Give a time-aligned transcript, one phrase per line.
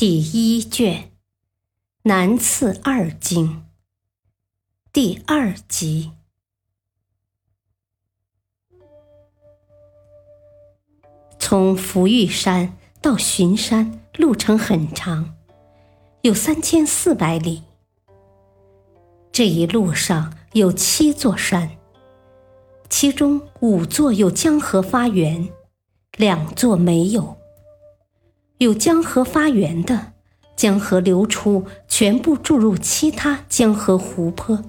[0.00, 1.02] 第一卷
[2.02, 3.48] 《南次二经》
[4.92, 6.12] 第二集。
[11.40, 15.34] 从福玉山到巡山路程很长，
[16.20, 17.64] 有三千四百里。
[19.32, 21.76] 这一路上有七座山，
[22.88, 25.48] 其中五座有江河发源，
[26.16, 27.37] 两座没有。
[28.58, 30.14] 有江河发源的，
[30.56, 34.60] 江河流出，全部注入其他江河湖泊，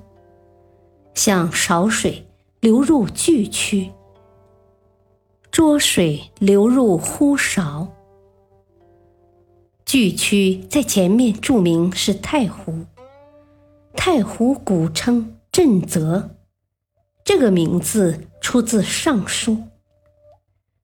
[1.15, 2.27] 像少水
[2.59, 3.89] 流入巨区，
[5.49, 7.87] 浊水流入忽勺。
[9.87, 12.85] 巨区在前面注明是太湖，
[13.95, 16.29] 太湖古称震泽，
[17.23, 19.53] 这个名字出自《尚书》。《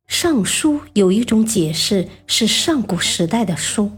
[0.07, 3.91] 尚书》有一种解释是上古时代的书，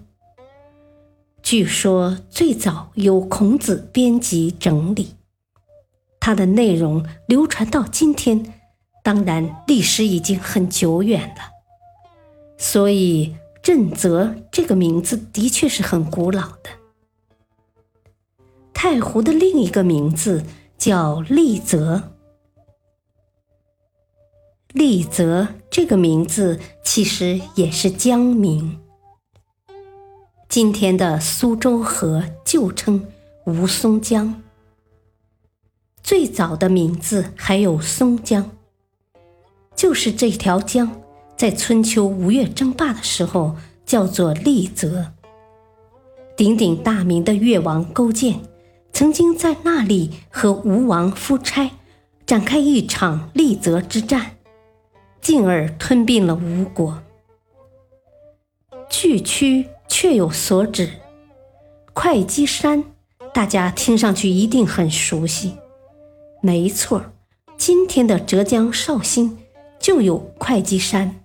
[1.43, 5.15] 据说最早由孔子编辑整理，
[6.19, 8.53] 它的内容流传到今天，
[9.03, 11.51] 当然历史已经很久远了。
[12.57, 16.69] 所以“震泽”这个名字的确是很古老的。
[18.73, 20.43] 太湖的另一个名字
[20.77, 22.11] 叫丽泽。
[24.73, 28.79] 丽泽这个名字其实也是江名。
[30.49, 33.05] 今天的苏州河旧称
[33.45, 34.41] 吴淞江，
[36.01, 38.49] 最早的名字还有松江。
[39.75, 40.89] 就是这条江，
[41.35, 43.55] 在春秋吴越争霸的时候
[43.85, 45.13] 叫做丽泽。
[46.35, 48.39] 鼎鼎大名的越王勾践，
[48.93, 51.69] 曾经在那里和吴王夫差
[52.25, 54.36] 展开一场丽泽之战。
[55.27, 57.03] 进而吞并了吴国。
[58.89, 60.89] 巨区确有所指，
[61.93, 62.85] 会稽山，
[63.33, 65.57] 大家听上去一定很熟悉。
[66.41, 67.07] 没错，
[67.57, 69.37] 今天的浙江绍兴
[69.77, 71.19] 就有会稽山，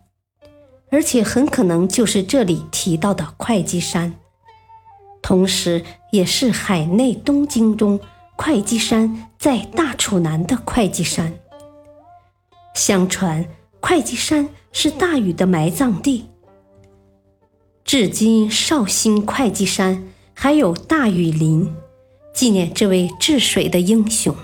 [0.91, 4.16] 而且很可能就是这里提到的会稽山，
[5.22, 8.00] 同时也是海内东经中
[8.34, 11.32] 会稽山在大楚南的会稽山。
[12.74, 13.46] 相传。
[13.82, 16.25] 会稽山是大禹的埋葬地，
[17.84, 21.75] 至今绍兴会稽山还有大禹陵，
[22.32, 24.34] 纪念这位治水的英雄。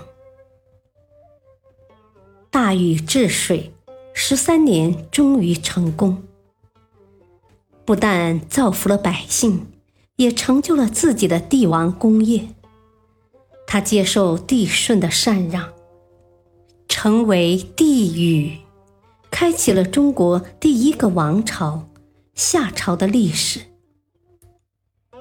[2.51, 3.71] 大禹治水
[4.13, 6.21] 十三年，终于成功，
[7.85, 9.65] 不但造福了百姓，
[10.17, 12.49] 也成就了自己的帝王功业。
[13.65, 15.71] 他接受帝舜的禅让，
[16.87, 18.57] 成为帝禹。
[19.31, 21.89] 开启了中国第一个王朝
[22.33, 23.61] 夏朝的历史。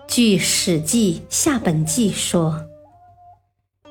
[0.06, 2.64] 据《史记·夏本纪》说，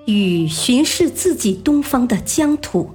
[0.05, 2.91] 禹巡视自己东方的疆土，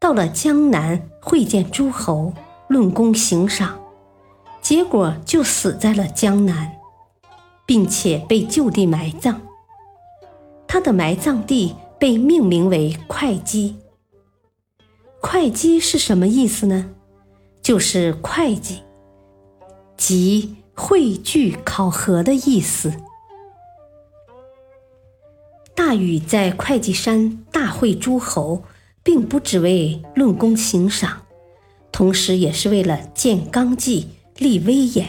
[0.00, 2.32] 到了江南会见诸侯，
[2.68, 3.78] 论功行赏，
[4.60, 6.72] 结果就死在了江南，
[7.66, 9.40] 并且被就地埋葬。
[10.66, 13.76] 他的埋葬地被命名为会稽。
[15.22, 16.90] 会稽是什么意思呢？
[17.62, 18.82] 就是会稽，
[19.96, 22.92] 即汇聚考核的意思。
[25.74, 28.64] 大禹在会稽山大会诸侯，
[29.02, 31.22] 并不只为论功行赏，
[31.90, 35.08] 同时也是为了建纲纪、立威严。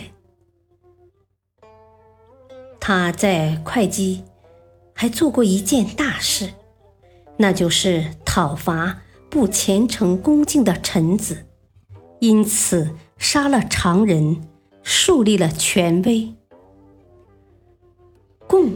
[2.79, 4.23] 他在会稽
[4.93, 6.53] 还做过一件大事，
[7.37, 9.01] 那就是讨伐。
[9.33, 11.47] 不虔诚恭敬的臣子，
[12.19, 14.47] 因此杀了常人，
[14.83, 16.31] 树立了权威。
[18.45, 18.71] 贡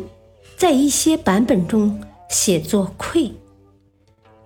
[0.57, 3.31] 在一些版本中写作愧，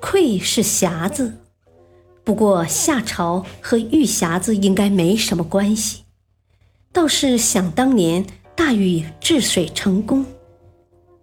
[0.02, 1.38] 愧是匣子，
[2.26, 6.04] 不过夏朝和玉匣子应该没什么关系。
[6.92, 10.26] 倒是想当年大禹治水成功，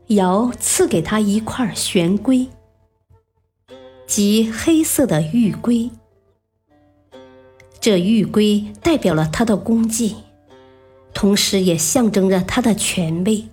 [0.07, 2.49] 尧赐给他一块玄龟。
[4.09, 5.91] 即黑色的玉龟，
[7.79, 10.17] 这玉龟代表了他的功绩，
[11.13, 13.47] 同时也象征着他的权威，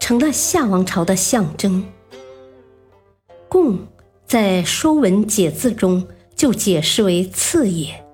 [0.00, 1.86] 成了夏王朝的象征。
[3.48, 3.86] 贡
[4.26, 8.04] 在《说文解字》中就解释为赐也，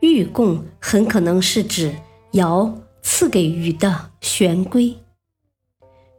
[0.00, 1.96] 玉贡很可能是指
[2.32, 4.98] 尧赐给禹的玄龟。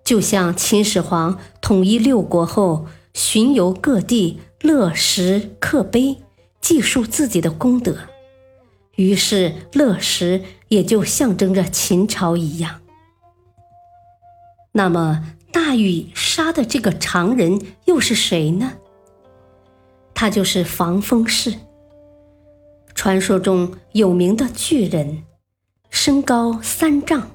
[0.03, 6.17] 就像秦始皇统一六国后，巡游各地，乐石刻碑，
[6.59, 7.97] 记述自己的功德，
[8.95, 12.81] 于是乐石也就象征着秦朝一样。
[14.71, 18.73] 那么，大禹杀的这个常人又是谁呢？
[20.15, 21.53] 他就是防风氏，
[22.95, 25.23] 传说中有名的巨人，
[25.89, 27.29] 身高三丈。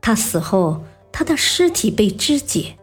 [0.00, 0.84] 他死后。
[1.12, 2.78] 他的尸体被肢解，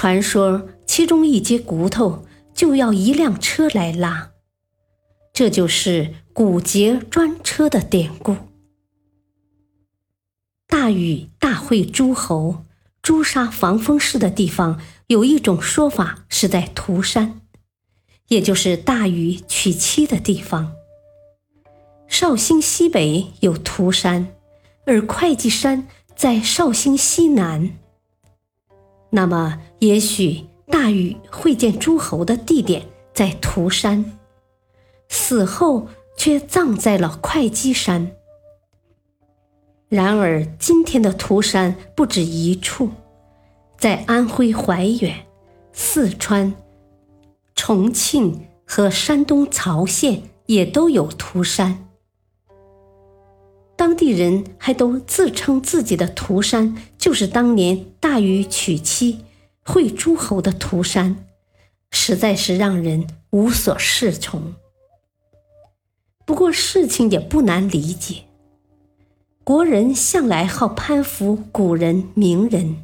[0.00, 2.24] 传说其中一节骨头
[2.54, 4.30] 就要一辆车来拉，
[5.34, 8.34] 这就是骨节专车的典故。
[10.66, 12.64] 大禹大会诸侯，
[13.02, 17.42] 诛杀防风氏的地方，有一种说法是在涂山，
[18.28, 20.72] 也就是大禹娶妻的地方。
[22.08, 24.28] 绍兴西北有涂山，
[24.86, 25.86] 而会稽山。
[26.16, 27.78] 在绍兴西南，
[29.10, 34.18] 那么也许大禹会见诸侯的地点在涂山，
[35.08, 38.12] 死后却葬在了会稽山。
[39.88, 42.90] 然而，今天的涂山不止一处，
[43.76, 45.26] 在安徽怀远、
[45.72, 46.54] 四川、
[47.56, 51.89] 重庆和山东曹县也都有涂山。
[53.80, 59.24] 当地人还都自称自己的涂山就是当年大禹娶妻
[59.62, 61.24] 会诸侯的涂山，
[61.90, 64.54] 实在是让人无所适从。
[66.26, 68.24] 不过事情也不难理解，
[69.44, 72.82] 国人向来好攀附古人名人，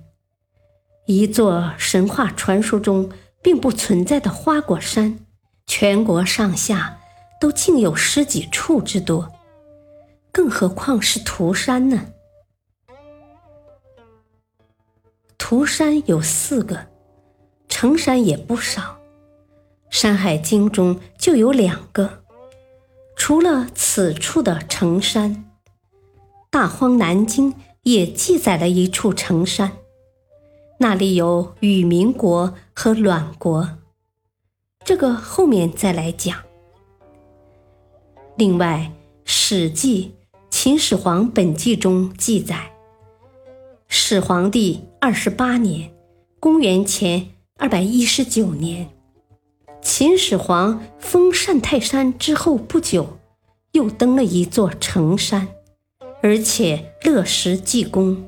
[1.04, 3.10] 一座神话传说中
[3.42, 5.18] 并不存在的花果山，
[5.66, 6.96] 全国上下
[7.38, 9.35] 都竟有十几处之多。
[10.36, 12.12] 更何况是涂山呢？
[15.38, 16.88] 涂山有四个，
[17.70, 18.82] 成山也不少，
[19.88, 22.22] 《山海经》中就有两个。
[23.16, 25.34] 除了此处的成山，
[26.50, 29.72] 《大荒南经》也记载了一处成山，
[30.80, 33.70] 那里有禹民国和卵国，
[34.84, 36.38] 这个后面再来讲。
[38.36, 38.92] 另外，
[39.24, 40.12] 《史记》。
[40.58, 42.72] 秦始皇本纪中记载，
[43.88, 45.92] 始皇帝二十八年
[46.40, 48.88] （公元前二百一十九年），
[49.82, 53.18] 秦始皇封单泰山之后不久，
[53.72, 55.46] 又登了一座成山，
[56.22, 58.26] 而且乐石记功。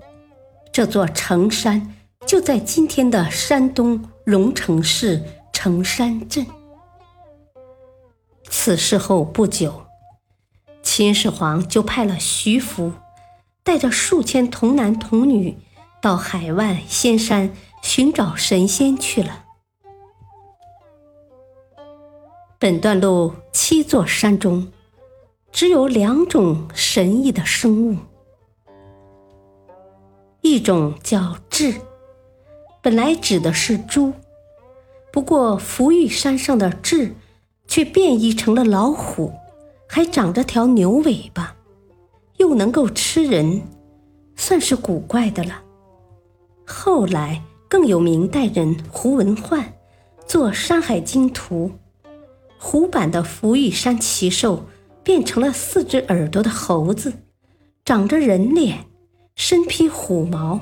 [0.70, 1.94] 这座成山
[2.26, 6.46] 就在今天的山东荣成市成山镇。
[8.50, 9.87] 此事后不久。
[10.98, 12.92] 秦始皇就派了徐福，
[13.62, 15.56] 带着数千童男童女
[16.02, 17.52] 到海外仙山
[17.82, 19.44] 寻找神仙去了。
[22.58, 24.72] 本段路七座山中，
[25.52, 27.98] 只有两种神异的生物，
[30.40, 31.76] 一种叫雉，
[32.82, 34.12] 本来指的是猪，
[35.12, 37.12] 不过福玉山上的雉
[37.68, 39.32] 却变异成了老虎。
[39.88, 41.56] 还长着条牛尾巴，
[42.36, 43.62] 又能够吃人，
[44.36, 45.62] 算是古怪的了。
[46.66, 49.72] 后来更有明代人胡文焕
[50.26, 51.72] 做《山海经图》，
[52.58, 54.66] 虎版的伏玉山奇兽
[55.02, 57.14] 变成了四只耳朵的猴子，
[57.84, 58.84] 长着人脸，
[59.34, 60.60] 身披虎毛，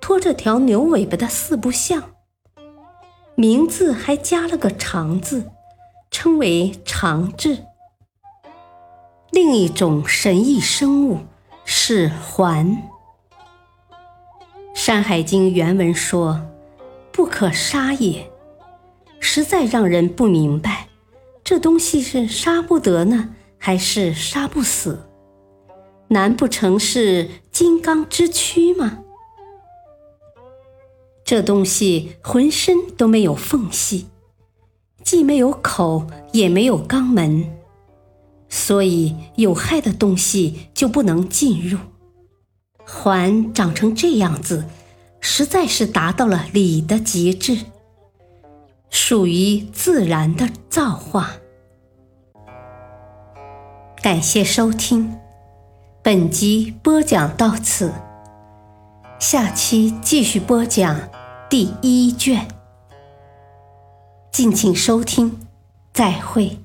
[0.00, 2.02] 拖着条牛尾巴的四不像，
[3.34, 5.50] 名字还加了个长字，
[6.12, 7.58] 称为长雉。
[9.30, 11.20] 另一种神异生物
[11.64, 12.66] 是环，
[14.74, 16.42] 《山海经》原文说
[17.12, 18.28] ：“不可杀也。”
[19.20, 20.88] 实在让人不明白，
[21.44, 25.06] 这东西是杀不得呢，还是杀不死？
[26.08, 28.98] 难不成是金刚之躯吗？
[31.24, 34.08] 这东西浑身都没有缝隙，
[35.04, 37.59] 既没有口，也没有肛门。
[38.50, 41.78] 所以有害的东西就不能进入。
[42.84, 44.66] 环长成这样子，
[45.20, 47.58] 实在是达到了理的极致，
[48.90, 51.30] 属于自然的造化。
[54.02, 55.16] 感谢收听，
[56.02, 57.92] 本集播讲到此，
[59.20, 61.08] 下期继续播讲
[61.48, 62.48] 第一卷，
[64.32, 65.38] 敬请收听，
[65.92, 66.58] 再会。